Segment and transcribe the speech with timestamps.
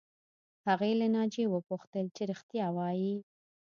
[0.67, 3.15] هغې له ناجیې وپوښتل چې رښتیا وایې